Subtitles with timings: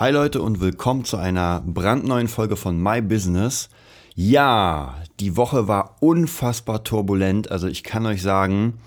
[0.00, 3.68] Hi Leute und willkommen zu einer brandneuen Folge von My Business.
[4.14, 7.50] Ja, die Woche war unfassbar turbulent.
[7.50, 8.80] Also ich kann euch sagen,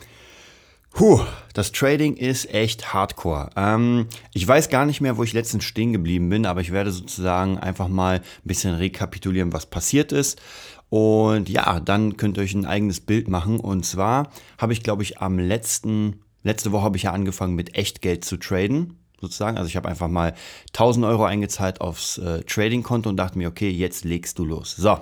[0.89, 1.21] Puh,
[1.53, 3.51] das Trading ist echt hardcore.
[3.55, 6.91] Ähm, ich weiß gar nicht mehr, wo ich letztens stehen geblieben bin, aber ich werde
[6.91, 10.41] sozusagen einfach mal ein bisschen rekapitulieren, was passiert ist.
[10.89, 13.59] Und ja, dann könnt ihr euch ein eigenes Bild machen.
[13.59, 17.77] Und zwar habe ich, glaube ich, am letzten, letzte Woche habe ich ja angefangen mit
[17.77, 19.57] Echtgeld zu traden sozusagen.
[19.57, 20.33] Also ich habe einfach mal
[20.73, 24.75] 1000 Euro eingezahlt aufs äh, Trading-Konto und dachte mir, okay, jetzt legst du los.
[24.75, 24.99] So.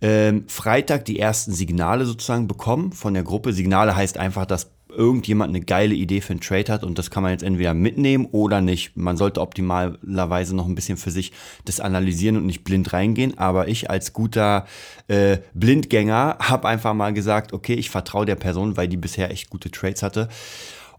[0.00, 3.52] Ähm, Freitag die ersten Signale sozusagen bekommen von der Gruppe.
[3.52, 7.22] Signale heißt einfach, dass irgendjemand eine geile Idee für einen Trade hat und das kann
[7.22, 8.96] man jetzt entweder mitnehmen oder nicht.
[8.96, 11.32] Man sollte optimalerweise noch ein bisschen für sich
[11.64, 13.38] das analysieren und nicht blind reingehen.
[13.38, 14.66] Aber ich als guter
[15.08, 19.50] äh, Blindgänger habe einfach mal gesagt, okay, ich vertraue der Person, weil die bisher echt
[19.50, 20.28] gute Trades hatte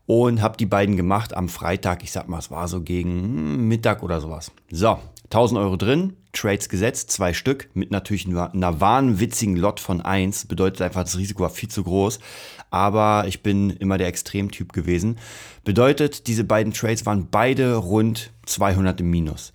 [0.05, 2.03] und habe die beiden gemacht am Freitag.
[2.03, 4.51] Ich sag mal, es war so gegen hm, Mittag oder sowas.
[4.71, 10.45] So, 1000 Euro drin, Trades gesetzt, zwei Stück, mit natürlich einer, wahnwitzigen Lot von 1.
[10.45, 12.19] Bedeutet einfach, das Risiko war viel zu groß.
[12.69, 15.19] Aber ich bin immer der Extremtyp gewesen.
[15.63, 19.53] Bedeutet, diese beiden Trades waren beide rund 200 im Minus.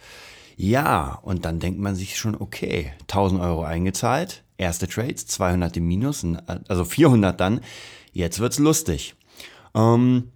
[0.56, 5.86] Ja, und dann denkt man sich schon, okay, 1000 Euro eingezahlt, erste Trades, 200 im
[5.86, 6.26] Minus,
[6.66, 7.60] also 400 dann.
[8.12, 9.14] Jetzt wird's lustig.
[9.74, 10.32] Ähm,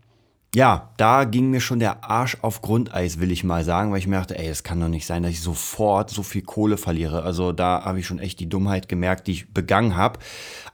[0.54, 4.06] ja, da ging mir schon der Arsch auf Grundeis, will ich mal sagen, weil ich
[4.06, 7.22] mir dachte, ey, es kann doch nicht sein, dass ich sofort so viel Kohle verliere.
[7.22, 10.18] Also da habe ich schon echt die Dummheit gemerkt, die ich begangen habe.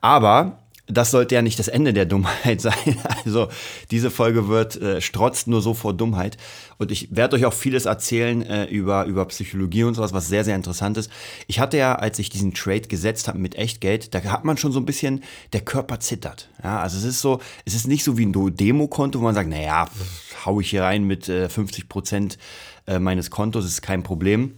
[0.00, 0.58] Aber
[0.89, 2.98] das sollte ja nicht das Ende der Dummheit sein.
[3.25, 3.48] Also
[3.91, 6.36] diese Folge wird äh, strotzt nur so vor Dummheit.
[6.78, 10.45] Und ich werde euch auch vieles erzählen äh, über, über Psychologie und sowas, was sehr,
[10.45, 11.11] sehr interessant ist.
[11.47, 14.72] Ich hatte ja, als ich diesen Trade gesetzt habe mit Echtgeld, da hat man schon
[14.72, 15.22] so ein bisschen,
[15.53, 16.48] der Körper zittert.
[16.62, 19.50] Ja, also es ist so, es ist nicht so wie ein Demo-Konto, wo man sagt,
[19.50, 19.89] naja,
[20.47, 22.39] hau ich hier rein mit äh, 50 Prozent
[22.86, 24.55] äh, meines Kontos, ist kein Problem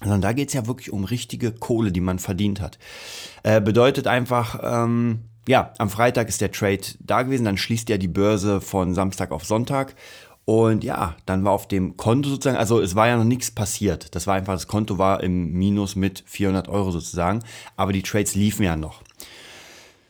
[0.00, 2.78] sondern da geht es ja wirklich um richtige Kohle, die man verdient hat.
[3.42, 7.98] Äh, bedeutet einfach, ähm, ja, am Freitag ist der Trade da gewesen, dann schließt ja
[7.98, 9.94] die Börse von Samstag auf Sonntag.
[10.46, 14.14] Und ja, dann war auf dem Konto sozusagen, also es war ja noch nichts passiert.
[14.14, 17.42] Das war einfach, das Konto war im Minus mit 400 Euro sozusagen.
[17.76, 19.02] Aber die Trades liefen ja noch.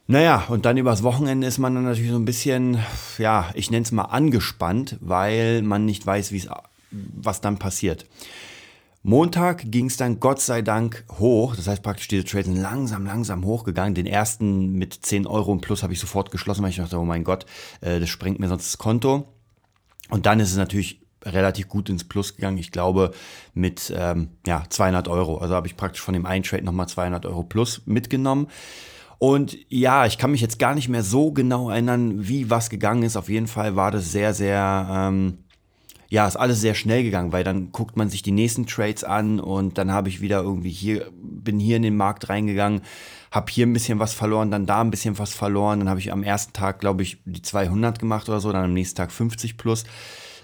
[0.06, 2.78] Naja, und dann übers Wochenende ist man dann natürlich so ein bisschen,
[3.16, 6.48] ja, ich nenne es mal angespannt, weil man nicht weiß, wie es,
[6.90, 8.04] was dann passiert.
[9.06, 11.54] Montag ging es dann Gott sei Dank hoch.
[11.56, 13.94] Das heißt praktisch, diese Trades sind langsam, langsam hochgegangen.
[13.94, 17.04] Den ersten mit 10 Euro und plus habe ich sofort geschlossen, weil ich dachte, oh
[17.04, 17.44] mein Gott,
[17.82, 19.28] äh, das sprengt mir sonst das Konto.
[20.08, 22.56] Und dann ist es natürlich relativ gut ins Plus gegangen.
[22.56, 23.10] Ich glaube
[23.52, 25.36] mit ähm, ja, 200 Euro.
[25.36, 28.46] Also habe ich praktisch von dem einen Trade nochmal 200 Euro plus mitgenommen.
[29.18, 33.02] Und ja, ich kann mich jetzt gar nicht mehr so genau erinnern, wie was gegangen
[33.02, 33.18] ist.
[33.18, 34.88] Auf jeden Fall war das sehr, sehr...
[34.90, 35.43] Ähm,
[36.14, 39.40] ja, ist alles sehr schnell gegangen, weil dann guckt man sich die nächsten Trades an
[39.40, 42.82] und dann habe ich wieder irgendwie hier, bin hier in den Markt reingegangen,
[43.32, 46.12] habe hier ein bisschen was verloren, dann da ein bisschen was verloren, dann habe ich
[46.12, 49.56] am ersten Tag, glaube ich, die 200 gemacht oder so, dann am nächsten Tag 50
[49.56, 49.86] plus.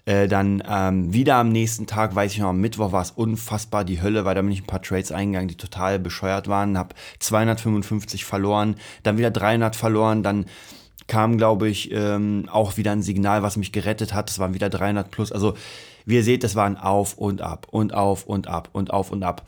[0.07, 3.85] Äh, dann ähm, wieder am nächsten Tag, weiß ich noch, am Mittwoch war es unfassbar
[3.85, 6.97] die Hölle, weil da bin ich ein paar Trades eingegangen, die total bescheuert waren, habe
[7.21, 10.47] 255 verloren, dann wieder 300 verloren, dann
[11.11, 14.31] kam, glaube ich, ähm, auch wieder ein Signal, was mich gerettet hat.
[14.31, 15.33] Es waren wieder 300 plus.
[15.33, 15.55] Also,
[16.07, 19.25] wie ihr seht, das waren auf und ab und auf und ab und auf und
[19.25, 19.45] ab.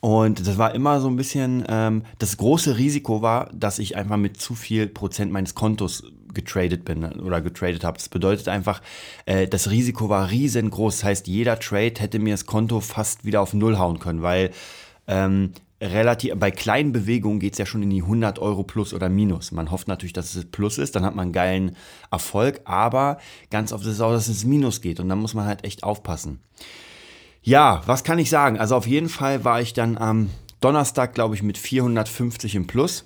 [0.00, 4.16] Und das war immer so ein bisschen, ähm, das große Risiko war, dass ich einfach
[4.16, 6.02] mit zu viel Prozent meines Kontos
[6.34, 7.96] getradet bin oder getradet habe.
[7.96, 8.82] Das bedeutet einfach,
[9.26, 10.96] äh, das Risiko war riesengroß.
[10.96, 14.50] Das heißt, jeder Trade hätte mir das Konto fast wieder auf Null hauen können, weil
[15.06, 19.08] ähm, relativ, bei kleinen Bewegungen geht es ja schon in die 100 Euro plus oder
[19.08, 19.52] minus.
[19.52, 21.76] Man hofft natürlich, dass es plus ist, dann hat man einen geilen
[22.10, 23.18] Erfolg, aber
[23.50, 25.84] ganz oft ist es auch, dass es minus geht und dann muss man halt echt
[25.84, 26.40] aufpassen.
[27.42, 28.58] Ja, was kann ich sagen?
[28.58, 30.30] Also auf jeden Fall war ich dann am
[30.60, 33.04] Donnerstag, glaube ich, mit 450 im Plus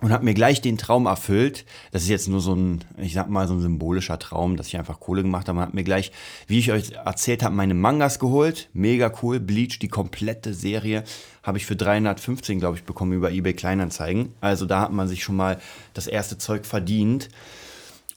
[0.00, 1.64] und habe mir gleich den Traum erfüllt.
[1.90, 4.78] Das ist jetzt nur so ein, ich sag mal, so ein symbolischer Traum, dass ich
[4.78, 5.56] einfach Kohle gemacht habe.
[5.56, 6.12] Man hat mir gleich,
[6.46, 8.68] wie ich euch erzählt habe, meine Mangas geholt.
[8.72, 9.40] Mega cool.
[9.40, 11.04] Bleach, die komplette Serie,
[11.42, 14.34] habe ich für 315, glaube ich, bekommen über eBay Kleinanzeigen.
[14.40, 15.60] Also da hat man sich schon mal
[15.94, 17.28] das erste Zeug verdient.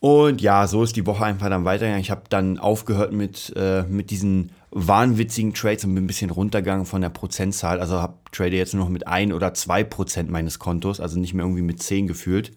[0.01, 2.01] Und ja, so ist die Woche einfach dann weitergegangen.
[2.01, 6.88] Ich habe dann aufgehört mit, äh, mit diesen wahnwitzigen Trades und bin ein bisschen runtergegangen
[6.88, 7.80] von der Prozentzahl.
[7.80, 11.36] Also habe trade jetzt nur noch mit ein oder zwei Prozent meines Kontos, also nicht
[11.36, 12.51] mehr irgendwie mit zehn gefühlt.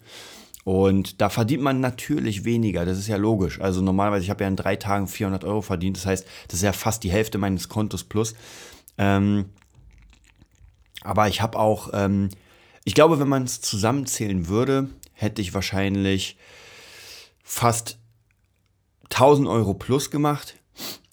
[0.63, 3.61] Und da verdient man natürlich weniger, das ist ja logisch.
[3.61, 6.63] Also normalerweise, ich habe ja in drei Tagen 400 Euro verdient, das heißt, das ist
[6.63, 8.33] ja fast die Hälfte meines Kontos plus.
[8.97, 9.45] Ähm,
[11.01, 12.29] aber ich habe auch, ähm,
[12.85, 16.37] ich glaube, wenn man es zusammenzählen würde, hätte ich wahrscheinlich
[17.45, 17.99] fast
[19.11, 20.55] 1000 Euro plus gemacht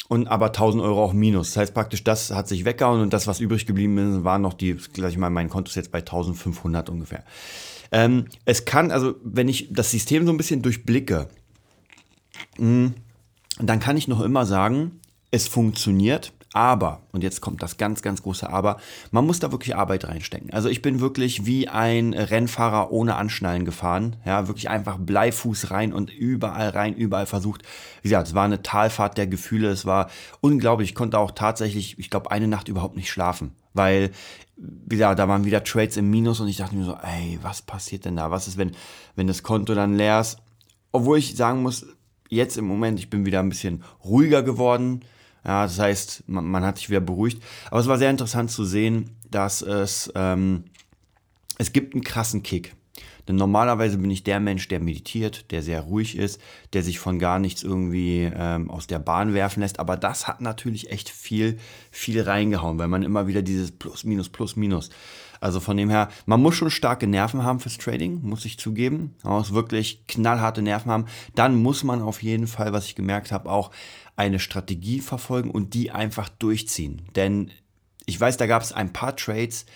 [0.08, 1.48] und aber 1000 Euro auch minus.
[1.48, 4.54] Das heißt praktisch, das hat sich weggehauen und das, was übrig geblieben ist, waren noch
[4.54, 7.22] die, gleich mal, mein Konto ist jetzt bei 1500 ungefähr.
[7.92, 11.28] Ähm, es kann, also wenn ich das System so ein bisschen durchblicke,
[12.58, 12.94] mh, hm,
[13.60, 15.00] dann kann ich noch immer sagen,
[15.30, 16.32] es funktioniert.
[16.54, 18.76] Aber, und jetzt kommt das ganz, ganz große Aber,
[19.10, 20.52] man muss da wirklich Arbeit reinstecken.
[20.52, 24.16] Also ich bin wirklich wie ein Rennfahrer ohne Anschnallen gefahren.
[24.26, 27.62] Ja, wirklich einfach Bleifuß rein und überall rein, überall versucht.
[28.02, 29.68] Wie gesagt, es war eine Talfahrt der Gefühle.
[29.70, 30.10] Es war
[30.42, 30.90] unglaublich.
[30.90, 33.52] Ich konnte auch tatsächlich, ich glaube, eine Nacht überhaupt nicht schlafen.
[33.72, 34.10] Weil,
[34.56, 37.62] wie gesagt, da waren wieder Trades im Minus und ich dachte mir so, ey, was
[37.62, 38.30] passiert denn da?
[38.30, 38.72] Was ist, wenn,
[39.16, 40.36] wenn das Konto dann leer ist?
[40.90, 41.86] Obwohl ich sagen muss,
[42.28, 45.02] jetzt im Moment, ich bin wieder ein bisschen ruhiger geworden
[45.44, 47.42] ja, das heißt, man, man, hat sich wieder beruhigt.
[47.70, 50.64] Aber es war sehr interessant zu sehen, dass es, ähm,
[51.58, 52.74] es gibt einen krassen Kick.
[53.28, 56.40] Denn normalerweise bin ich der Mensch, der meditiert, der sehr ruhig ist,
[56.72, 59.78] der sich von gar nichts irgendwie ähm, aus der Bahn werfen lässt.
[59.78, 61.58] Aber das hat natürlich echt viel,
[61.90, 64.90] viel reingehauen, weil man immer wieder dieses Plus, Minus, Plus, Minus.
[65.40, 69.16] Also von dem her, man muss schon starke Nerven haben fürs Trading, muss ich zugeben.
[69.24, 71.06] Man muss wirklich knallharte Nerven haben.
[71.34, 73.72] Dann muss man auf jeden Fall, was ich gemerkt habe, auch
[74.16, 77.02] eine Strategie verfolgen und die einfach durchziehen.
[77.16, 77.50] Denn
[78.06, 79.66] ich weiß, da gab es ein paar Trades,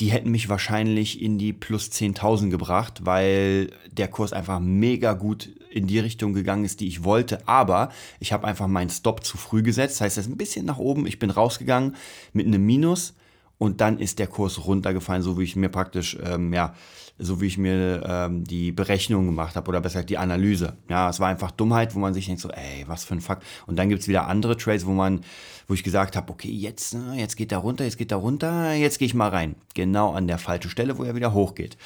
[0.00, 5.50] die hätten mich wahrscheinlich in die plus 10.000 gebracht, weil der Kurs einfach mega gut
[5.70, 7.46] in die Richtung gegangen ist, die ich wollte.
[7.46, 9.96] Aber ich habe einfach meinen Stop zu früh gesetzt.
[9.96, 11.06] Das heißt, er ist ein bisschen nach oben.
[11.06, 11.94] Ich bin rausgegangen
[12.32, 13.14] mit einem Minus
[13.58, 16.74] und dann ist der Kurs runtergefallen, so wie ich mir praktisch, ähm, ja,
[17.22, 20.74] so wie ich mir ähm, die Berechnung gemacht habe oder besser gesagt die Analyse.
[20.88, 23.38] Ja, es war einfach Dummheit, wo man sich denkt so, ey, was für ein Fuck.
[23.66, 25.20] Und dann gibt es wieder andere Trades, wo man,
[25.68, 28.72] wo ich gesagt habe, okay, jetzt, ne, jetzt geht er runter, jetzt geht er runter,
[28.74, 29.54] jetzt gehe ich mal rein.
[29.74, 31.76] Genau an der falschen Stelle, wo er wieder hochgeht.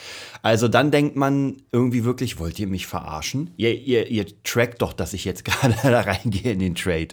[0.43, 3.51] Also dann denkt man irgendwie wirklich, wollt ihr mich verarschen?
[3.57, 7.09] Ihr, ihr, ihr trackt doch, dass ich jetzt gerade da reingehe in den Trade.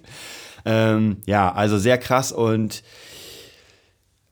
[0.66, 2.84] Ähm, ja, also sehr krass und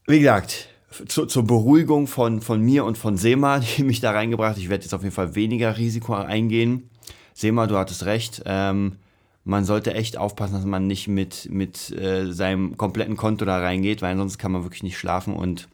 [0.08, 0.70] wie gesagt,
[1.08, 4.58] zu, zur Beruhigung von, von mir und von Sema, die mich da reingebracht.
[4.58, 6.90] Ich werde jetzt auf jeden Fall weniger Risiko eingehen.
[7.34, 8.44] Sema, du hattest recht.
[8.46, 8.98] Ähm,
[9.44, 14.02] man sollte echt aufpassen, dass man nicht mit, mit äh, seinem kompletten Konto da reingeht,
[14.02, 15.68] weil ansonsten kann man wirklich nicht schlafen und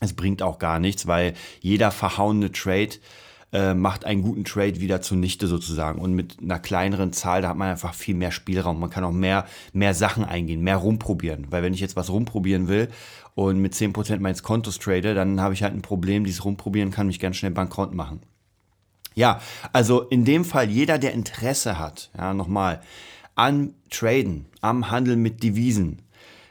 [0.00, 2.90] es bringt auch gar nichts, weil jeder verhauene Trade
[3.54, 6.00] äh, macht einen guten Trade wieder zunichte sozusagen.
[6.00, 8.80] Und mit einer kleineren Zahl, da hat man einfach viel mehr Spielraum.
[8.80, 11.46] Man kann auch mehr, mehr Sachen eingehen, mehr rumprobieren.
[11.50, 12.88] Weil wenn ich jetzt was rumprobieren will
[13.36, 17.06] und mit 10% meines Kontos trade, dann habe ich halt ein Problem, dieses Rumprobieren kann
[17.06, 18.20] mich ganz schnell bankrott machen.
[19.14, 19.40] Ja,
[19.72, 22.82] also in dem Fall jeder, der Interesse hat, ja, nochmal,
[23.36, 26.02] an Traden, am Handel mit Devisen.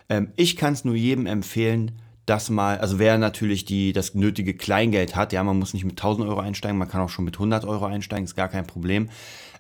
[0.08, 1.92] Ähm, ich kann es nur jedem empfehlen,
[2.26, 6.00] das mal, also wer natürlich die, das nötige Kleingeld hat, ja, man muss nicht mit
[6.00, 9.10] 1000 Euro einsteigen, man kann auch schon mit 100 Euro einsteigen, ist gar kein Problem.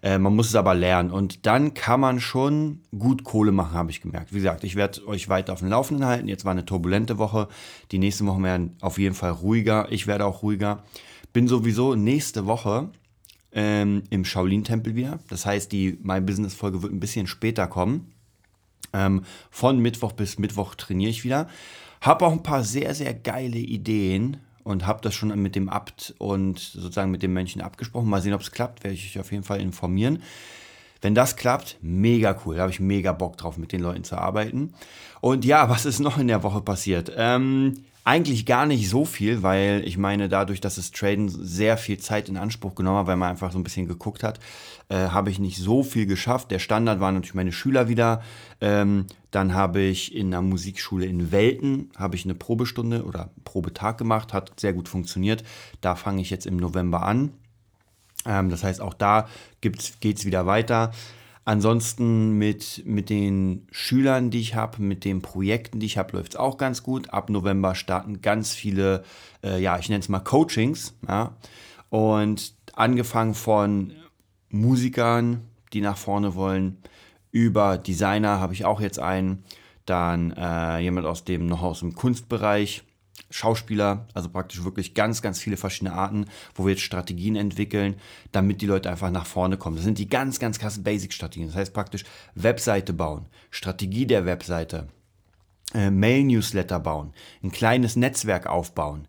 [0.01, 3.91] Äh, man muss es aber lernen und dann kann man schon gut Kohle machen, habe
[3.91, 4.33] ich gemerkt.
[4.33, 6.27] Wie gesagt, ich werde euch weiter auf dem Laufenden halten.
[6.27, 7.47] Jetzt war eine turbulente Woche.
[7.91, 9.87] Die nächsten Wochen werden auf jeden Fall ruhiger.
[9.91, 10.83] Ich werde auch ruhiger.
[11.31, 12.89] Bin sowieso nächste Woche
[13.53, 15.19] ähm, im Shaolin-Tempel wieder.
[15.29, 18.11] Das heißt, die My Business-Folge wird ein bisschen später kommen.
[18.93, 21.47] Ähm, von Mittwoch bis Mittwoch trainiere ich wieder.
[22.03, 26.13] Habe auch ein paar sehr, sehr geile Ideen und habe das schon mit dem Abt
[26.17, 28.09] und sozusagen mit dem Mönchen abgesprochen.
[28.09, 30.21] Mal sehen, ob es klappt, werde ich euch auf jeden Fall informieren.
[31.01, 32.55] Wenn das klappt, mega cool.
[32.55, 34.73] Da habe ich mega Bock drauf, mit den Leuten zu arbeiten.
[35.21, 37.09] Und ja, was ist noch in der Woche passiert?
[37.15, 41.97] Ähm, eigentlich gar nicht so viel, weil ich meine, dadurch, dass das Traden sehr viel
[41.99, 44.39] Zeit in Anspruch genommen hat, weil man einfach so ein bisschen geguckt hat,
[44.89, 46.51] äh, habe ich nicht so viel geschafft.
[46.51, 48.21] Der Standard waren natürlich meine Schüler wieder.
[48.59, 53.97] Ähm, dann habe ich in der Musikschule in Welten habe ich eine Probestunde oder Probetag
[53.97, 55.43] gemacht, hat sehr gut funktioniert.
[55.79, 57.31] Da fange ich jetzt im November an.
[58.25, 59.29] Ähm, das heißt, auch da
[59.61, 60.91] geht es wieder weiter.
[61.45, 66.33] Ansonsten mit, mit den Schülern, die ich habe, mit den Projekten, die ich habe, läuft
[66.33, 67.09] es auch ganz gut.
[67.09, 69.03] Ab November starten ganz viele,
[69.43, 70.93] äh, ja, ich nenne es mal Coachings.
[71.05, 71.35] Ja?
[71.89, 73.91] Und angefangen von
[74.49, 75.41] Musikern,
[75.73, 76.77] die nach vorne wollen,
[77.31, 79.43] über Designer habe ich auch jetzt einen.
[79.85, 82.83] Dann äh, jemand aus dem noch aus dem Kunstbereich
[83.29, 86.25] Schauspieler, also praktisch wirklich ganz, ganz viele verschiedene Arten,
[86.55, 87.95] wo wir jetzt Strategien entwickeln,
[88.31, 89.75] damit die Leute einfach nach vorne kommen.
[89.75, 91.47] Das sind die ganz, ganz krassen Basic-Strategien.
[91.47, 92.03] Das heißt praktisch
[92.35, 94.87] Webseite bauen, Strategie der Webseite,
[95.73, 97.13] äh, Mail-Newsletter bauen,
[97.43, 99.07] ein kleines Netzwerk aufbauen,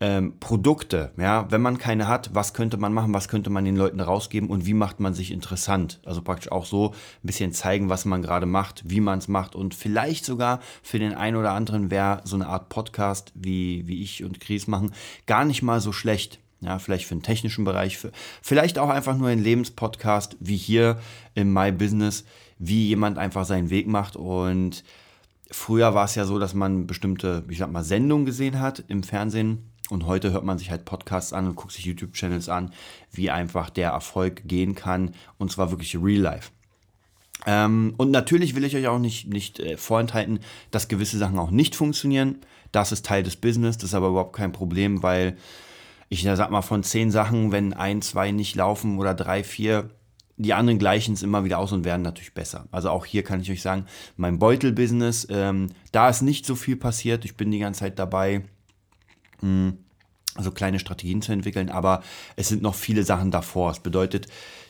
[0.00, 3.76] ähm, Produkte, ja, wenn man keine hat, was könnte man machen, was könnte man den
[3.76, 6.00] Leuten rausgeben und wie macht man sich interessant?
[6.04, 9.56] Also praktisch auch so ein bisschen zeigen, was man gerade macht, wie man es macht
[9.56, 14.02] und vielleicht sogar für den einen oder anderen wäre so eine Art Podcast, wie, wie
[14.02, 14.92] ich und Chris machen,
[15.26, 16.38] gar nicht mal so schlecht.
[16.60, 18.10] Ja, vielleicht für den technischen Bereich, für,
[18.42, 20.98] vielleicht auch einfach nur ein Lebenspodcast wie hier
[21.34, 22.24] im My Business
[22.58, 24.16] wie jemand einfach seinen Weg macht.
[24.16, 24.84] Und
[25.50, 29.02] früher war es ja so, dass man bestimmte, ich sag mal, Sendungen gesehen hat im
[29.02, 29.70] Fernsehen.
[29.90, 32.72] Und heute hört man sich halt Podcasts an und guckt sich YouTube-Channels an,
[33.10, 35.14] wie einfach der Erfolg gehen kann.
[35.38, 36.50] Und zwar wirklich real life.
[37.46, 40.40] Ähm, und natürlich will ich euch auch nicht, nicht äh, vorenthalten,
[40.70, 42.38] dass gewisse Sachen auch nicht funktionieren.
[42.72, 45.36] Das ist Teil des Business, das ist aber überhaupt kein Problem, weil
[46.10, 49.90] ich sag mal, von zehn Sachen, wenn ein, zwei nicht laufen oder drei, vier,
[50.36, 52.66] die anderen gleichen es immer wieder aus und werden natürlich besser.
[52.70, 56.76] Also auch hier kann ich euch sagen, mein Beutel-Business, ähm, da ist nicht so viel
[56.76, 57.24] passiert.
[57.24, 58.42] Ich bin die ganze Zeit dabei.
[59.40, 59.74] Mh,
[60.34, 62.02] also kleine Strategien zu entwickeln, aber
[62.36, 63.72] es sind noch viele Sachen davor.
[63.72, 64.28] Es bedeutet,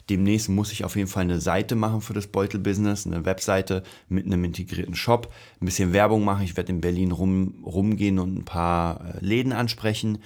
[0.09, 4.25] demnächst muss ich auf jeden Fall eine Seite machen für das Beutel-Business, eine Webseite mit
[4.25, 6.43] einem integrierten Shop, ein bisschen Werbung machen.
[6.43, 10.19] Ich werde in Berlin rum, rumgehen und ein paar äh, Läden ansprechen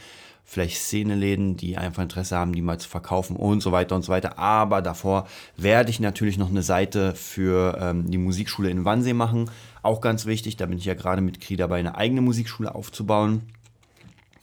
[0.46, 4.12] vielleicht Szeneläden, die einfach Interesse haben, die mal zu verkaufen und so weiter und so
[4.12, 4.38] weiter.
[4.38, 9.50] Aber davor werde ich natürlich noch eine Seite für ähm, die Musikschule in Wannsee machen.
[9.82, 13.44] Auch ganz wichtig, da bin ich ja gerade mit Kri dabei, eine eigene Musikschule aufzubauen.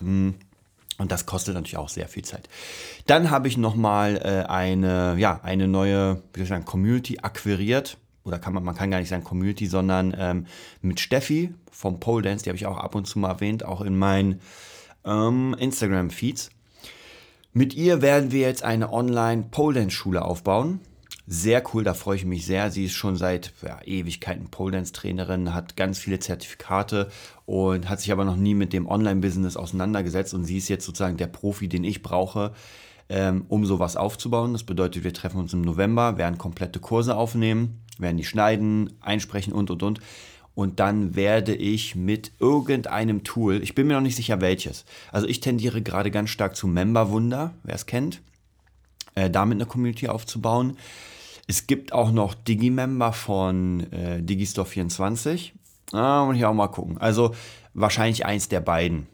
[0.00, 0.34] Hm.
[0.98, 2.48] Und das kostet natürlich auch sehr viel Zeit.
[3.06, 7.96] Dann habe ich nochmal äh, eine, ja, eine neue wie soll ich sagen, Community akquiriert.
[8.22, 10.46] Oder kann man, man kann gar nicht sagen Community, sondern ähm,
[10.82, 13.80] mit Steffi vom Pole Dance, die habe ich auch ab und zu mal erwähnt, auch
[13.80, 14.40] in meinen
[15.06, 16.50] ähm, Instagram-Feeds.
[17.52, 20.80] Mit ihr werden wir jetzt eine Online-Pole-Dance-Schule aufbauen.
[21.32, 22.72] Sehr cool, da freue ich mich sehr.
[22.72, 27.08] Sie ist schon seit ja, Ewigkeiten Pole Trainerin, hat ganz viele Zertifikate
[27.46, 30.34] und hat sich aber noch nie mit dem Online-Business auseinandergesetzt.
[30.34, 32.52] Und sie ist jetzt sozusagen der Profi, den ich brauche,
[33.08, 34.54] ähm, um sowas aufzubauen.
[34.54, 39.52] Das bedeutet, wir treffen uns im November, werden komplette Kurse aufnehmen, werden die schneiden, einsprechen
[39.52, 40.00] und und und
[40.56, 45.28] und dann werde ich mit irgendeinem Tool, ich bin mir noch nicht sicher welches, also
[45.28, 48.20] ich tendiere gerade ganz stark zu Memberwunder, wer es kennt,
[49.14, 50.76] äh, damit eine Community aufzubauen.
[51.50, 55.50] Es gibt auch noch Digimember von äh, Digistore24.
[55.90, 56.96] Ah, muss ich auch mal gucken.
[56.98, 57.34] Also
[57.74, 59.08] wahrscheinlich eins der beiden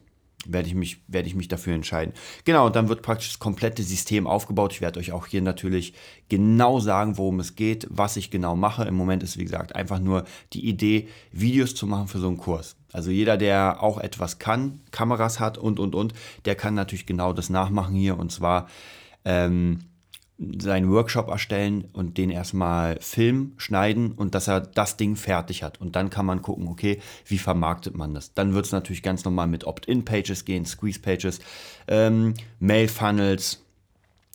[0.44, 2.12] werde ich, mich, ich mich dafür entscheiden.
[2.44, 4.74] Genau, und dann wird praktisch das komplette System aufgebaut.
[4.74, 5.94] Ich werde euch auch hier natürlich
[6.28, 8.84] genau sagen, worum es geht, was ich genau mache.
[8.84, 12.36] Im Moment ist, wie gesagt, einfach nur die Idee, Videos zu machen für so einen
[12.36, 12.76] Kurs.
[12.92, 16.12] Also jeder, der auch etwas kann, Kameras hat und, und, und,
[16.44, 18.18] der kann natürlich genau das nachmachen hier.
[18.18, 18.68] Und zwar...
[19.24, 19.86] Ähm,
[20.38, 25.80] seinen Workshop erstellen und den erstmal filmen, schneiden und dass er das Ding fertig hat.
[25.80, 28.34] Und dann kann man gucken, okay, wie vermarktet man das?
[28.34, 31.40] Dann wird es natürlich ganz normal mit Opt-in-Pages gehen, Squeeze-Pages,
[31.88, 33.64] ähm, Mail-Funnels,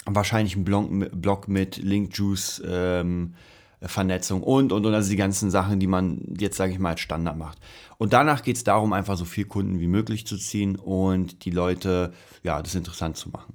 [0.06, 3.36] wahrscheinlich ein Blog, Blog mit Link-Juice, ähm,
[3.84, 7.00] Vernetzung und, und, und, also die ganzen Sachen, die man jetzt, sage ich mal, als
[7.00, 7.60] Standard macht.
[7.98, 11.52] Und danach geht es darum, einfach so viel Kunden wie möglich zu ziehen und die
[11.52, 13.54] Leute, ja, das interessant zu machen.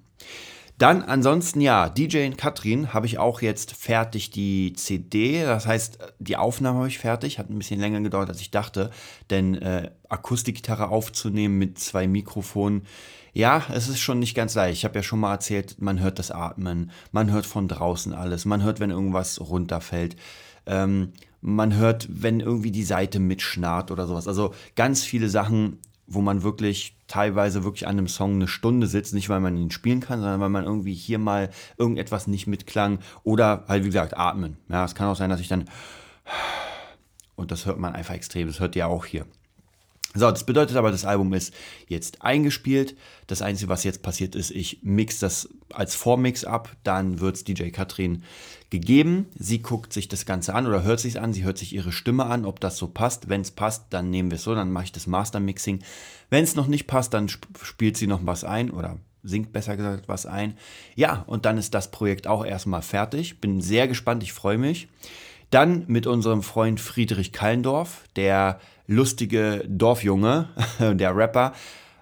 [0.78, 5.42] Dann ansonsten ja, DJ und Katrin habe ich auch jetzt fertig die CD.
[5.42, 7.38] Das heißt, die Aufnahme habe ich fertig.
[7.38, 8.90] Hat ein bisschen länger gedauert, als ich dachte.
[9.30, 12.82] Denn äh, Akustikgitarre aufzunehmen mit zwei Mikrofonen,
[13.32, 14.78] ja, es ist schon nicht ganz leicht.
[14.78, 18.46] Ich habe ja schon mal erzählt, man hört das Atmen, man hört von draußen alles,
[18.46, 20.16] man hört, wenn irgendwas runterfällt.
[20.64, 24.26] Ähm, man hört, wenn irgendwie die Seite mitschnarrt oder sowas.
[24.26, 29.14] Also ganz viele Sachen, wo man wirklich teilweise wirklich an einem Song eine Stunde sitzt,
[29.14, 33.00] nicht weil man ihn spielen kann, sondern weil man irgendwie hier mal irgendetwas nicht mitklang
[33.22, 34.56] oder halt wie gesagt atmen.
[34.68, 35.64] Ja, es kann auch sein, dass ich dann
[37.36, 38.46] und das hört man einfach extrem.
[38.46, 39.26] Das hört ihr auch hier.
[40.16, 41.52] So, das bedeutet aber, das Album ist
[41.88, 42.96] jetzt eingespielt.
[43.26, 47.44] Das Einzige, was jetzt passiert ist, ich mix das als Vormix ab, dann wird es
[47.44, 48.22] DJ Katrin
[48.70, 49.26] gegeben.
[49.38, 52.24] Sie guckt sich das Ganze an oder hört sich an, sie hört sich ihre Stimme
[52.24, 53.28] an, ob das so passt.
[53.28, 55.80] Wenn es passt, dann nehmen wir es so, dann mache ich das Master-Mixing.
[56.30, 59.76] Wenn es noch nicht passt, dann sp spielt sie noch was ein oder singt besser
[59.76, 60.56] gesagt was ein.
[60.94, 63.40] Ja, und dann ist das Projekt auch erstmal fertig.
[63.40, 64.88] Bin sehr gespannt, ich freue mich.
[65.50, 71.52] Dann mit unserem Freund Friedrich Kallendorf, der lustige Dorfjunge, der Rapper,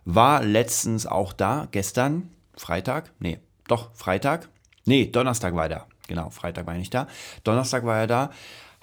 [0.05, 3.39] war letztens auch da, gestern, Freitag, nee,
[3.69, 4.49] doch, Freitag,
[4.85, 7.07] nee, Donnerstag war er da, genau, Freitag war er nicht da,
[7.43, 8.31] Donnerstag war er da,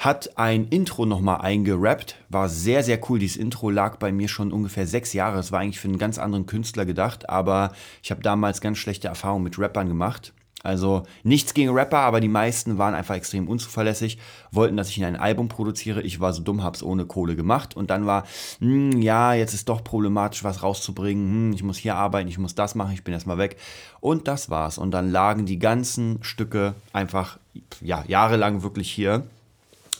[0.02, 3.20] hat ein Intro nochmal eingerappt, war sehr, sehr cool.
[3.20, 5.38] Dieses Intro lag bei mir schon ungefähr sechs Jahre.
[5.38, 9.10] Es war eigentlich für einen ganz anderen Künstler gedacht, aber ich habe damals ganz schlechte
[9.10, 10.34] Erfahrungen mit Rappern gemacht.
[10.64, 14.20] Also nichts gegen Rapper, aber die meisten waren einfach extrem unzuverlässig,
[14.52, 16.02] wollten, dass ich ein Album produziere.
[16.02, 17.76] Ich war so dumm, hab's ohne Kohle gemacht.
[17.76, 18.26] Und dann war,
[18.60, 21.32] hm, ja, jetzt ist doch problematisch, was rauszubringen.
[21.32, 23.58] Hm, ich muss hier arbeiten, ich muss das machen, ich bin erstmal weg.
[24.00, 24.78] Und das war's.
[24.78, 27.40] Und dann lagen die ganzen Stücke einfach,
[27.82, 29.24] ja, jahrelang wirklich hier.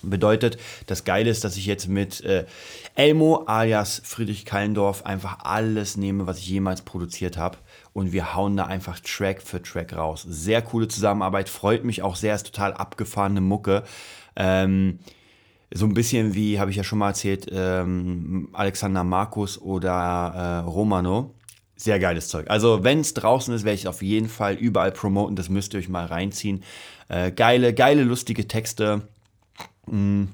[0.04, 2.46] Bedeutet, das Geile ist, dass ich jetzt mit äh,
[2.96, 7.58] Elmo alias Friedrich Kallendorf einfach alles nehme, was ich jemals produziert habe
[7.94, 10.26] und wir hauen da einfach Track für Track raus.
[10.28, 13.84] Sehr coole Zusammenarbeit, freut mich auch sehr, ist total abgefahrene Mucke.
[14.36, 15.00] Ähm,
[15.74, 20.70] so ein bisschen wie, habe ich ja schon mal erzählt, ähm, Alexander Markus oder äh,
[20.70, 21.34] Romano.
[21.76, 22.50] Sehr geiles Zeug.
[22.50, 25.36] Also, wenn es draußen ist, werde ich auf jeden Fall überall promoten.
[25.36, 26.64] Das müsst ihr euch mal reinziehen.
[27.08, 29.02] Äh, geile, geile, lustige Texte.
[29.88, 30.26] Mm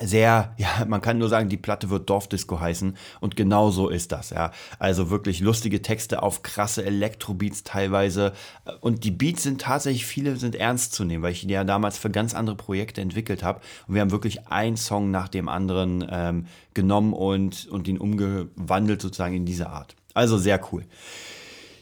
[0.00, 4.12] sehr, ja, man kann nur sagen, die Platte wird Dorfdisco heißen und genau so ist
[4.12, 4.50] das, ja.
[4.78, 8.32] Also wirklich lustige Texte auf krasse Elektrobeats teilweise
[8.80, 11.98] und die Beats sind tatsächlich, viele sind ernst zu nehmen, weil ich die ja damals
[11.98, 16.06] für ganz andere Projekte entwickelt habe und wir haben wirklich einen Song nach dem anderen
[16.10, 19.94] ähm, genommen und, und ihn umgewandelt sozusagen in diese Art.
[20.12, 20.84] Also sehr cool.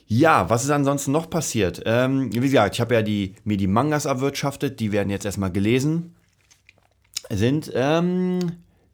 [0.07, 1.83] Ja, was ist ansonsten noch passiert?
[1.87, 5.51] Ähm, wie gesagt, ich habe ja die, mir die Mangas erwirtschaftet, die werden jetzt erstmal
[5.51, 6.15] gelesen
[7.33, 8.41] sind ähm,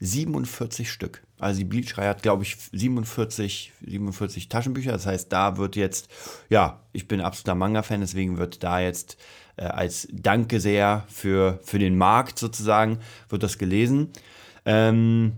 [0.00, 1.22] 47 Stück.
[1.38, 4.92] Also die Bildschrei hat, glaube ich, 47, 47 Taschenbücher.
[4.92, 6.08] Das heißt, da wird jetzt,
[6.48, 9.16] ja, ich bin absoluter Manga-Fan, deswegen wird da jetzt
[9.56, 14.10] äh, als Danke sehr für, für den Markt sozusagen, wird das gelesen.
[14.64, 15.32] Ähm,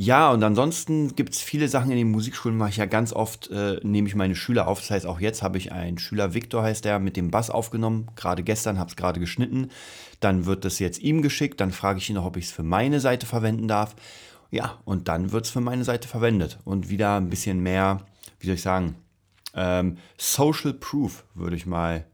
[0.00, 3.50] ja, und ansonsten gibt es viele Sachen in den Musikschulen, mache ich ja ganz oft,
[3.50, 4.78] äh, nehme ich meine Schüler auf.
[4.78, 8.06] Das heißt, auch jetzt habe ich einen Schüler, Victor heißt der, mit dem Bass aufgenommen.
[8.14, 9.72] Gerade gestern, habe es gerade geschnitten.
[10.20, 11.60] Dann wird das jetzt ihm geschickt.
[11.60, 13.96] Dann frage ich ihn noch, ob ich es für meine Seite verwenden darf.
[14.52, 16.60] Ja, und dann wird es für meine Seite verwendet.
[16.64, 18.02] Und wieder ein bisschen mehr,
[18.38, 18.94] wie soll ich sagen,
[19.54, 22.04] ähm, Social Proof würde ich mal,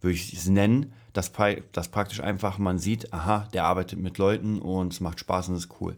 [0.00, 0.92] würde ich es nennen.
[1.12, 1.32] Dass,
[1.72, 5.56] dass praktisch einfach man sieht, aha, der arbeitet mit Leuten und es macht Spaß und
[5.56, 5.96] ist cool.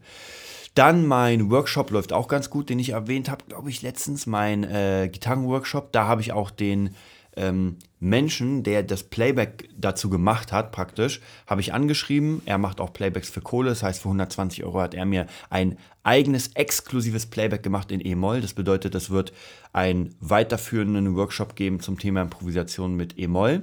[0.75, 4.64] Dann mein Workshop läuft auch ganz gut, den ich erwähnt habe, glaube ich, letztens, mein
[4.64, 5.93] äh, Gitarrenworkshop.
[5.93, 6.90] Da habe ich auch den
[7.37, 12.43] ähm, Menschen, der das Playback dazu gemacht hat, praktisch, habe ich angeschrieben.
[12.45, 13.71] Er macht auch Playbacks für Kohle.
[13.71, 18.40] Das heißt, für 120 Euro hat er mir ein eigenes exklusives Playback gemacht in E-Moll.
[18.40, 19.33] Das bedeutet, es wird
[19.73, 23.62] einen weiterführenden Workshop geben zum Thema Improvisation mit E-Moll.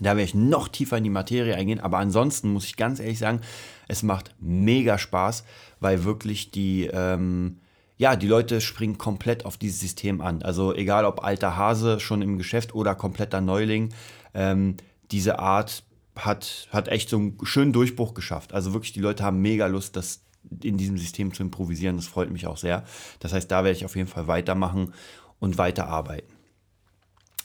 [0.00, 1.80] Da werde ich noch tiefer in die Materie eingehen.
[1.80, 3.40] Aber ansonsten muss ich ganz ehrlich sagen,
[3.88, 5.44] es macht mega Spaß,
[5.80, 7.58] weil wirklich die, ähm,
[7.96, 10.42] ja, die Leute springen komplett auf dieses System an.
[10.42, 13.92] Also egal ob alter Hase schon im Geschäft oder kompletter Neuling,
[14.32, 14.76] ähm,
[15.10, 15.82] diese Art
[16.16, 18.52] hat, hat echt so einen schönen Durchbruch geschafft.
[18.52, 20.22] Also wirklich, die Leute haben mega Lust, das
[20.62, 21.96] in diesem System zu improvisieren.
[21.96, 22.84] Das freut mich auch sehr.
[23.20, 24.94] Das heißt, da werde ich auf jeden Fall weitermachen
[25.38, 26.39] und weiterarbeiten.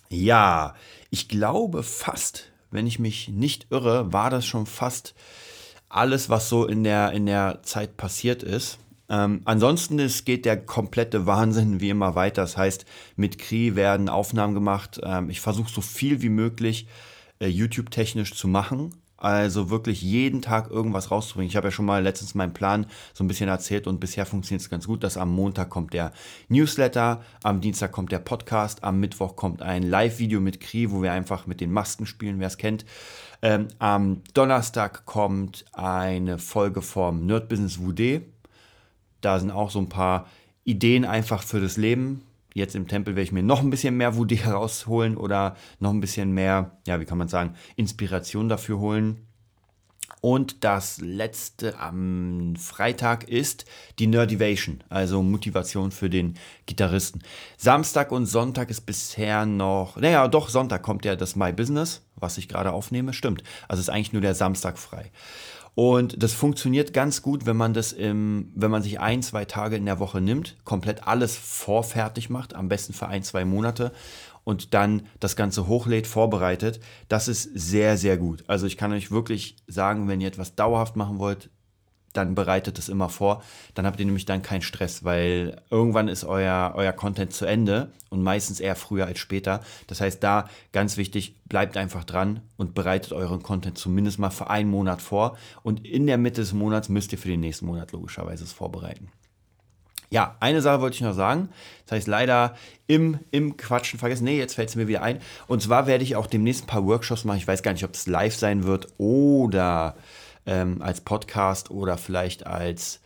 [0.10, 0.76] Ja,
[1.10, 5.16] ich glaube fast, wenn ich mich nicht irre, war das schon fast
[5.90, 8.80] alles, was so in der, in der Zeit passiert ist.
[9.08, 12.42] Ähm, ansonsten ist, geht der komplette Wahnsinn wie immer weiter.
[12.42, 15.00] Das heißt, mit Kri werden Aufnahmen gemacht.
[15.04, 16.88] Ähm, ich versuche so viel wie möglich
[17.40, 18.96] äh, YouTube-technisch zu machen.
[19.18, 21.50] Also wirklich jeden Tag irgendwas rauszubringen.
[21.50, 24.62] Ich habe ja schon mal letztens meinen Plan so ein bisschen erzählt und bisher funktioniert
[24.62, 26.12] es ganz gut, dass am Montag kommt der
[26.50, 31.14] Newsletter, am Dienstag kommt der Podcast, am Mittwoch kommt ein Live-Video mit Kri, wo wir
[31.14, 32.86] einfach mit den Masken spielen, wer es kennt.
[33.42, 38.24] Ähm, am Donnerstag kommt eine Folge vom Nerd Business Wudé.
[39.22, 40.28] Da sind auch so ein paar
[40.66, 42.24] Ideen einfach für das Leben.
[42.56, 46.00] Jetzt im Tempel werde ich mir noch ein bisschen mehr Wudé herausholen oder noch ein
[46.00, 49.28] bisschen mehr, ja, wie kann man sagen, Inspiration dafür holen.
[50.22, 53.66] Und das letzte am Freitag ist
[54.00, 57.22] die Nerdivation, also Motivation für den Gitarristen.
[57.58, 62.38] Samstag und Sonntag ist bisher noch, naja, doch, Sonntag kommt ja das My Business, was
[62.38, 63.12] ich gerade aufnehme.
[63.12, 63.44] Stimmt.
[63.68, 65.12] Also ist eigentlich nur der Samstag frei.
[65.76, 69.76] Und das funktioniert ganz gut, wenn man das im, wenn man sich ein, zwei Tage
[69.76, 73.92] in der Woche nimmt, komplett alles vorfertig macht, am besten für ein, zwei Monate
[74.46, 76.80] und dann das Ganze hochlädt, vorbereitet.
[77.10, 78.46] Das ist sehr, sehr gut.
[78.48, 81.50] Also ich kann euch wirklich sagen, wenn ihr etwas dauerhaft machen wollt,
[82.18, 83.44] dann bereitet es immer vor.
[83.74, 87.92] Dann habt ihr nämlich dann keinen Stress, weil irgendwann ist euer, euer Content zu Ende
[88.10, 89.62] und meistens eher früher als später.
[89.88, 94.50] Das heißt, da ganz wichtig, bleibt einfach dran und bereitet euren Content zumindest mal für
[94.50, 95.38] einen Monat vor.
[95.64, 99.10] Und in der Mitte des Monats müsst ihr für den nächsten Monat logischerweise es vorbereiten.
[100.12, 101.50] Ja, eine Sache wollte ich noch sagen.
[101.86, 102.56] Das heißt leider
[102.88, 104.24] im, im Quatschen vergessen.
[104.24, 105.20] Nee, jetzt fällt es mir wieder ein.
[105.48, 107.38] Und zwar werde ich auch demnächst ein paar Workshops machen.
[107.38, 109.96] Ich weiß gar nicht, ob das live sein wird oder
[110.46, 113.00] ähm, als Podcast oder vielleicht als,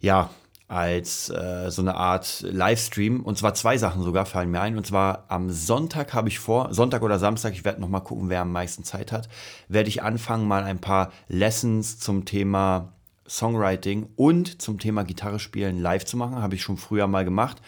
[0.00, 0.30] ja,
[0.66, 3.20] als äh, so eine Art Livestream.
[3.20, 4.76] Und zwar zwei Sachen sogar fallen mir ein.
[4.76, 8.40] Und zwar am Sonntag habe ich vor, Sonntag oder Samstag, ich werde nochmal gucken, wer
[8.40, 9.28] am meisten Zeit hat,
[9.68, 12.92] werde ich anfangen, mal ein paar Lessons zum Thema
[13.28, 16.42] Songwriting und zum Thema Gitarre spielen live zu machen.
[16.42, 17.60] Habe ich schon früher mal gemacht.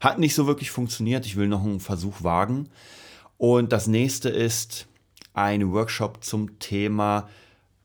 [0.00, 1.26] Hat nicht so wirklich funktioniert.
[1.26, 2.68] Ich will noch einen Versuch wagen.
[3.36, 4.86] Und das nächste ist
[5.32, 7.28] ein Workshop zum Thema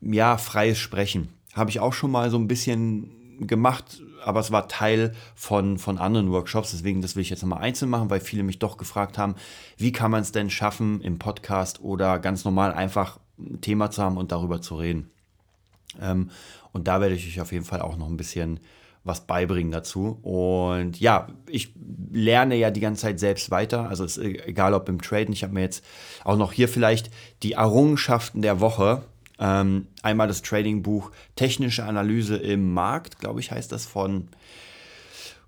[0.00, 1.28] ja, freies Sprechen.
[1.54, 5.98] Habe ich auch schon mal so ein bisschen gemacht, aber es war Teil von, von
[5.98, 6.70] anderen Workshops.
[6.72, 9.34] Deswegen, das will ich jetzt nochmal einzeln machen, weil viele mich doch gefragt haben,
[9.76, 14.02] wie kann man es denn schaffen, im Podcast oder ganz normal einfach ein Thema zu
[14.02, 15.10] haben und darüber zu reden.
[16.00, 16.30] Ähm,
[16.72, 18.60] und da werde ich euch auf jeden Fall auch noch ein bisschen
[19.02, 20.18] was beibringen dazu.
[20.22, 21.74] Und ja, ich
[22.12, 23.88] lerne ja die ganze Zeit selbst weiter.
[23.88, 25.32] Also ist egal ob im Traden.
[25.32, 25.84] Ich habe mir jetzt
[26.22, 27.10] auch noch hier vielleicht
[27.42, 29.02] die Errungenschaften der Woche.
[29.40, 34.28] Ähm, einmal das Trading-Buch Technische Analyse im Markt, glaube ich, heißt das von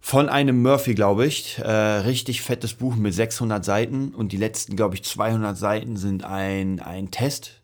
[0.05, 1.59] von einem Murphy, glaube ich.
[1.59, 6.25] Äh, richtig fettes Buch mit 600 Seiten und die letzten, glaube ich, 200 Seiten sind
[6.25, 7.63] ein, ein Test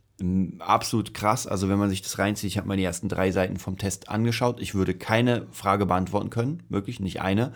[0.60, 1.46] absolut krass.
[1.46, 4.08] Also wenn man sich das reinzieht, ich habe mir die ersten drei Seiten vom Test
[4.08, 4.60] angeschaut.
[4.60, 7.52] Ich würde keine Frage beantworten können, wirklich nicht eine.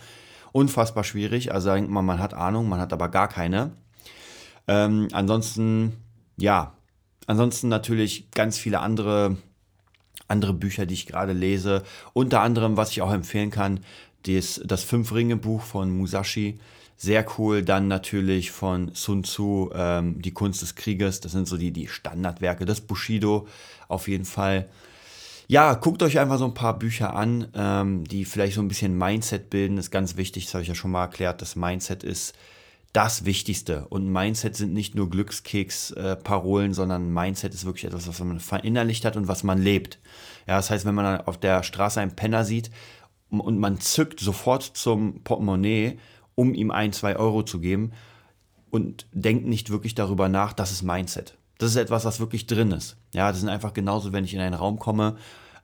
[0.53, 1.53] Unfassbar schwierig.
[1.53, 3.73] Also denkt man, man hat Ahnung, man hat aber gar keine.
[4.69, 5.97] Ähm, ansonsten,
[6.37, 6.75] ja,
[7.27, 9.37] ansonsten natürlich ganz viele andere,
[10.29, 11.83] andere Bücher, die ich gerade lese.
[12.13, 13.81] Unter anderem, was ich auch empfehlen kann,
[14.25, 16.59] das, das Fünf-Ringe-Buch von Musashi
[17.03, 17.63] sehr cool.
[17.63, 21.21] Dann natürlich von Sun Tzu, ähm, Die Kunst des Krieges.
[21.21, 22.65] Das sind so die, die Standardwerke.
[22.65, 23.49] Das Bushido
[23.89, 24.69] auf jeden Fall.
[25.49, 28.97] Ja, guckt euch einfach so ein paar Bücher an, ähm, die vielleicht so ein bisschen
[28.97, 29.77] Mindset bilden.
[29.77, 31.43] Das ist ganz wichtig, das habe ich ja schon mal erklärt.
[31.43, 32.35] Das Mindset ist
[32.93, 33.87] das Wichtigste.
[33.89, 39.17] Und Mindset sind nicht nur Glückskeks-Parolen, sondern Mindset ist wirklich etwas, was man verinnerlicht hat
[39.17, 39.99] und was man lebt.
[40.47, 42.71] Ja, das heißt, wenn man auf der Straße einen Penner sieht
[43.31, 45.99] und man zückt sofort zum Portemonnaie
[46.35, 47.93] um ihm ein, zwei Euro zu geben
[48.71, 51.37] und denkt nicht wirklich darüber nach, das ist Mindset.
[51.59, 52.97] Das ist etwas, was wirklich drin ist.
[53.13, 55.17] Ja, das sind einfach genauso, wenn ich in einen Raum komme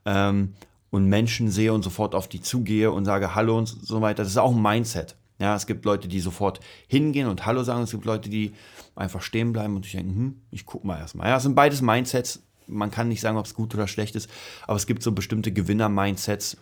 [0.04, 0.54] ähm,
[0.90, 4.22] und Menschen sehe und sofort auf die zugehe und sage Hallo und so weiter.
[4.22, 5.16] Das ist auch ein Mindset.
[5.38, 7.83] Ja, es gibt Leute, die sofort hingehen und Hallo sagen.
[7.83, 8.53] Es gibt Leute, die
[8.96, 11.29] einfach stehen bleiben und ich denke, hm, ich guck mal erstmal.
[11.29, 12.42] Ja, es sind beides Mindsets.
[12.66, 14.29] Man kann nicht sagen, ob es gut oder schlecht ist,
[14.66, 16.59] aber es gibt so bestimmte Gewinner-Mindsets,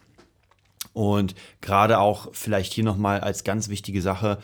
[0.96, 4.38] und gerade auch vielleicht hier nochmal als ganz wichtige Sache,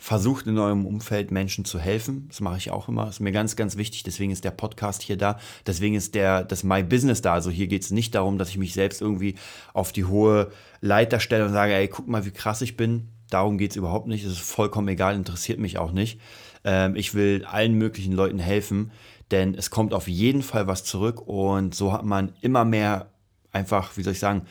[0.00, 2.26] versucht in eurem Umfeld Menschen zu helfen.
[2.28, 3.06] Das mache ich auch immer.
[3.06, 4.04] Das ist mir ganz, ganz wichtig.
[4.04, 5.40] Deswegen ist der Podcast hier da.
[5.66, 7.32] Deswegen ist der, das My Business da.
[7.32, 9.34] Also hier geht es nicht darum, dass ich mich selbst irgendwie
[9.74, 13.08] auf die hohe Leiter stelle und sage, ey, guck mal, wie krass ich bin.
[13.30, 14.24] Darum geht es überhaupt nicht.
[14.24, 16.20] Es ist vollkommen egal, interessiert mich auch nicht.
[16.64, 18.90] Ähm, ich will allen möglichen Leuten helfen,
[19.30, 23.10] denn es kommt auf jeden Fall was zurück und so hat man immer mehr
[23.52, 24.42] einfach, wie soll ich sagen,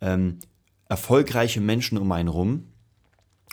[0.00, 0.38] ähm,
[0.88, 2.68] erfolgreiche Menschen um einen rum.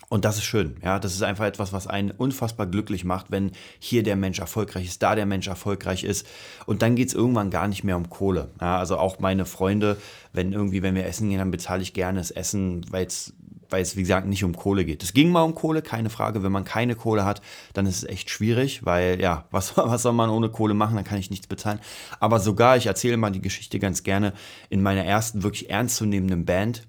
[0.09, 0.75] Und das ist schön.
[0.83, 4.85] Ja, das ist einfach etwas, was einen unfassbar glücklich macht, wenn hier der Mensch erfolgreich
[4.85, 6.27] ist, da der Mensch erfolgreich ist.
[6.65, 8.49] Und dann geht es irgendwann gar nicht mehr um Kohle.
[8.59, 9.95] Ja, also auch meine Freunde,
[10.33, 13.33] wenn irgendwie, wenn wir essen gehen, dann bezahle ich gerne das Essen, weil es
[13.71, 15.03] weil es, wie gesagt, nicht um Kohle geht.
[15.03, 16.43] Es ging mal um Kohle, keine Frage.
[16.43, 17.41] Wenn man keine Kohle hat,
[17.73, 20.95] dann ist es echt schwierig, weil, ja, was, was soll man ohne Kohle machen?
[20.95, 21.79] Dann kann ich nichts bezahlen.
[22.19, 24.33] Aber sogar, ich erzähle mal die Geschichte ganz gerne,
[24.69, 26.87] in meiner ersten wirklich ernstzunehmenden Band,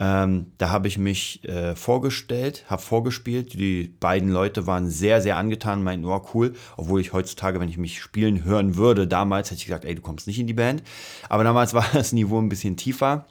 [0.00, 3.54] ähm, da habe ich mich äh, vorgestellt, habe vorgespielt.
[3.54, 6.54] Die beiden Leute waren sehr, sehr angetan, meinten, oh cool.
[6.76, 10.02] Obwohl ich heutzutage, wenn ich mich spielen hören würde, damals hätte ich gesagt, ey, du
[10.02, 10.82] kommst nicht in die Band.
[11.28, 13.26] Aber damals war das Niveau ein bisschen tiefer.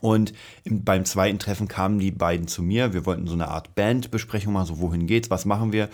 [0.00, 0.32] Und
[0.64, 2.92] im, beim zweiten Treffen kamen die beiden zu mir.
[2.92, 5.88] Wir wollten so eine Art Bandbesprechung machen, so wohin geht's, was machen wir.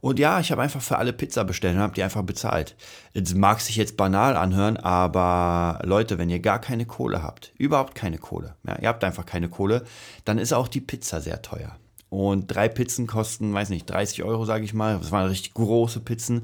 [0.00, 2.76] Und ja, ich habe einfach für alle Pizza bestellt und habe die einfach bezahlt.
[3.14, 7.94] Es mag sich jetzt banal anhören, aber Leute, wenn ihr gar keine Kohle habt, überhaupt
[7.94, 9.84] keine Kohle, ja, ihr habt einfach keine Kohle,
[10.24, 11.76] dann ist auch die Pizza sehr teuer.
[12.10, 14.98] Und drei Pizzen kosten, weiß nicht, 30 Euro, sage ich mal.
[14.98, 16.42] Das waren richtig große Pizzen.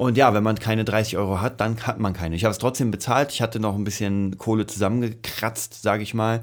[0.00, 2.34] Und ja, wenn man keine 30 Euro hat, dann hat man keine.
[2.34, 3.32] Ich habe es trotzdem bezahlt.
[3.32, 6.42] Ich hatte noch ein bisschen Kohle zusammengekratzt, sage ich mal.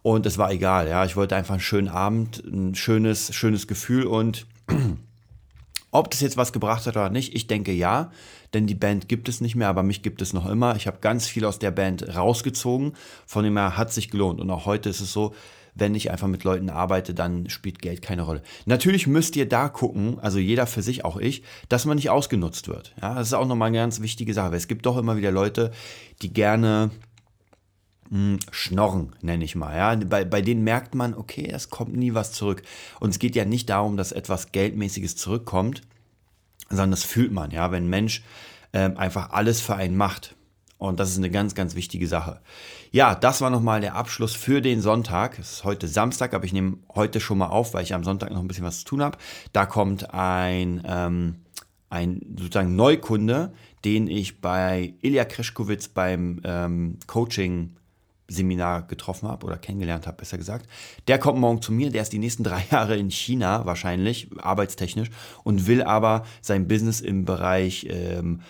[0.00, 0.88] Und es war egal.
[0.88, 4.46] Ja, ich wollte einfach einen schönen Abend, ein schönes, schönes Gefühl und
[5.90, 8.10] ob das jetzt was gebracht hat oder nicht, ich denke ja,
[8.54, 10.74] denn die Band gibt es nicht mehr, aber mich gibt es noch immer.
[10.76, 12.94] Ich habe ganz viel aus der Band rausgezogen,
[13.26, 14.40] von dem her hat sich gelohnt.
[14.40, 15.34] Und auch heute ist es so,
[15.76, 18.42] wenn ich einfach mit Leuten arbeite, dann spielt Geld keine Rolle.
[18.64, 22.68] Natürlich müsst ihr da gucken, also jeder für sich, auch ich, dass man nicht ausgenutzt
[22.68, 22.94] wird.
[23.00, 25.30] Ja, das ist auch nochmal eine ganz wichtige Sache, weil es gibt doch immer wieder
[25.30, 25.72] Leute,
[26.22, 26.90] die gerne
[28.10, 29.76] hm, Schnorren, nenne ich mal.
[29.76, 30.06] Ja?
[30.06, 32.62] Bei, bei denen merkt man, okay, es kommt nie was zurück.
[32.98, 35.82] Und es geht ja nicht darum, dass etwas Geldmäßiges zurückkommt,
[36.70, 38.24] sondern das fühlt man, ja, wenn ein Mensch
[38.72, 40.34] ähm, einfach alles für einen macht.
[40.78, 42.40] Und das ist eine ganz, ganz wichtige Sache.
[42.96, 45.38] Ja, das war nochmal der Abschluss für den Sonntag.
[45.38, 48.30] Es ist heute Samstag, aber ich nehme heute schon mal auf, weil ich am Sonntag
[48.30, 49.18] noch ein bisschen was zu tun habe.
[49.52, 51.34] Da kommt ein, ähm,
[51.90, 53.52] ein sozusagen Neukunde,
[53.84, 57.76] den ich bei Ilya Kreschkowitz beim ähm, Coaching
[58.28, 60.66] Seminar getroffen habe oder kennengelernt habe, besser gesagt.
[61.06, 65.10] Der kommt morgen zu mir, der ist die nächsten drei Jahre in China wahrscheinlich, arbeitstechnisch,
[65.44, 68.40] und will aber sein Business im Bereich ähm,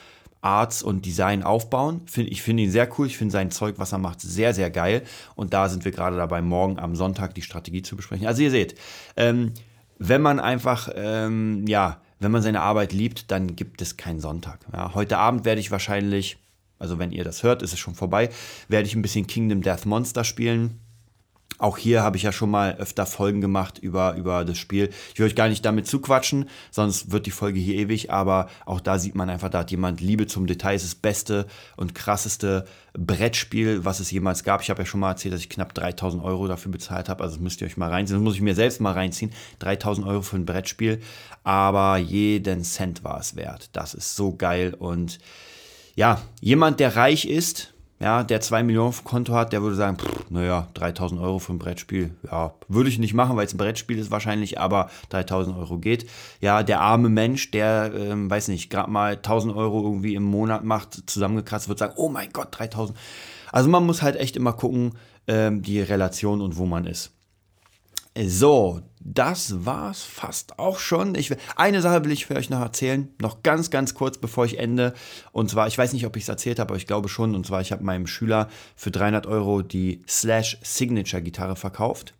[0.46, 2.02] Arts und Design aufbauen.
[2.14, 5.02] Ich finde ihn sehr cool, ich finde sein Zeug, was er macht, sehr, sehr geil.
[5.34, 8.28] Und da sind wir gerade dabei, morgen am Sonntag die Strategie zu besprechen.
[8.28, 8.76] Also ihr seht,
[9.16, 9.52] ähm,
[9.98, 14.60] wenn man einfach, ähm, ja, wenn man seine Arbeit liebt, dann gibt es keinen Sonntag.
[14.72, 16.38] Ja, heute Abend werde ich wahrscheinlich
[16.78, 18.28] also wenn ihr das hört, ist es schon vorbei,
[18.68, 20.78] werde ich ein bisschen Kingdom Death Monster spielen.
[21.58, 24.90] Auch hier habe ich ja schon mal öfter Folgen gemacht über, über das Spiel.
[25.12, 28.80] Ich will euch gar nicht damit zuquatschen, sonst wird die Folge hier ewig, aber auch
[28.80, 30.74] da sieht man einfach, da hat jemand Liebe zum Detail.
[30.74, 34.62] Ist das beste und krasseste Brettspiel, was es jemals gab.
[34.62, 37.22] Ich habe ja schon mal erzählt, dass ich knapp 3000 Euro dafür bezahlt habe.
[37.22, 38.18] Also das müsst ihr euch mal reinziehen.
[38.18, 39.32] Das muss ich mir selbst mal reinziehen.
[39.58, 41.00] 3000 Euro für ein Brettspiel.
[41.44, 43.70] Aber jeden Cent war es wert.
[43.72, 44.74] Das ist so geil.
[44.74, 45.18] Und
[45.94, 49.96] ja, jemand, der reich ist, ja, der 2 Millionen auf Konto hat, der würde sagen,
[49.98, 53.58] pff, naja, 3000 Euro für ein Brettspiel, ja, würde ich nicht machen, weil es ein
[53.58, 56.06] Brettspiel ist wahrscheinlich, aber 3000 Euro geht.
[56.40, 60.62] Ja, der arme Mensch, der, ähm, weiß nicht, gerade mal 1000 Euro irgendwie im Monat
[60.64, 62.98] macht, zusammengekratzt, wird sagen, oh mein Gott, 3000.
[63.50, 64.92] Also man muss halt echt immer gucken,
[65.26, 67.12] ähm, die Relation und wo man ist.
[68.24, 68.80] So,
[69.14, 71.14] das war's fast auch schon.
[71.14, 74.58] Ich, eine Sache will ich für euch noch erzählen, noch ganz, ganz kurz, bevor ich
[74.58, 74.94] ende.
[75.32, 77.34] Und zwar, ich weiß nicht, ob ich es erzählt habe, aber ich glaube schon.
[77.36, 82.14] Und zwar, ich habe meinem Schüler für 300 Euro die Slash Signature Gitarre verkauft,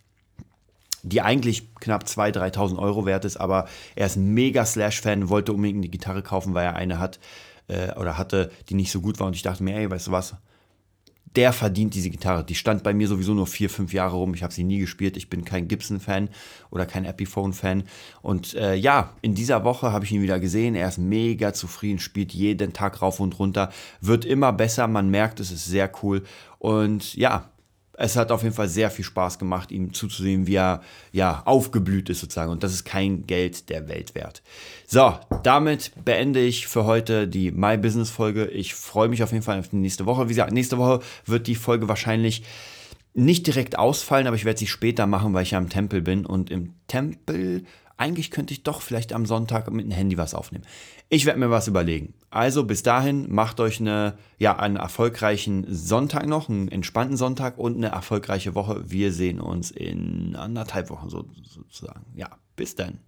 [1.03, 5.53] die eigentlich knapp 2.000, 3.000 Euro wert ist, aber er ist ein mega Slash-Fan, wollte
[5.53, 7.19] unbedingt die Gitarre kaufen, weil er eine hat
[7.67, 9.27] äh, oder hatte, die nicht so gut war.
[9.27, 10.37] Und ich dachte mir, ey, weißt du was,
[11.37, 12.45] der verdient diese Gitarre.
[12.45, 14.35] Die stand bei mir sowieso nur vier, fünf Jahre rum.
[14.35, 15.17] Ich habe sie nie gespielt.
[15.17, 16.31] Ich bin kein Gibson-Fan
[16.71, 17.85] oder kein Epiphone-Fan.
[18.23, 20.75] Und äh, ja, in dieser Woche habe ich ihn wieder gesehen.
[20.75, 23.71] Er ist mega zufrieden, spielt jeden Tag rauf und runter,
[24.01, 24.89] wird immer besser.
[24.89, 26.23] Man merkt, es ist sehr cool.
[26.59, 27.51] Und ja,
[27.99, 30.83] es hat auf jeden Fall sehr viel Spaß gemacht, ihm zuzusehen, wie er
[31.13, 32.51] ja aufgeblüht ist sozusagen.
[32.51, 34.43] Und das ist kein Geld der Welt wert.
[34.87, 38.47] So, damit beende ich für heute die My Business Folge.
[38.47, 40.25] Ich freue mich auf jeden Fall auf die nächste Woche.
[40.25, 42.43] Wie gesagt, nächste Woche wird die Folge wahrscheinlich
[43.15, 46.27] nicht direkt ausfallen, aber ich werde sie später machen, weil ich ja im Tempel bin.
[46.27, 47.65] Und im Tempel
[47.97, 50.65] eigentlich könnte ich doch vielleicht am Sonntag mit dem Handy was aufnehmen.
[51.09, 52.15] Ich werde mir was überlegen.
[52.31, 57.77] Also bis dahin, macht euch eine, ja, einen erfolgreichen Sonntag noch, einen entspannten Sonntag und
[57.77, 58.83] eine erfolgreiche Woche.
[58.91, 62.05] Wir sehen uns in anderthalb Wochen so, sozusagen.
[62.15, 63.01] Ja, bis dann.